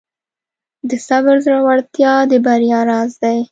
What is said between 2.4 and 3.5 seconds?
بریا راز دی.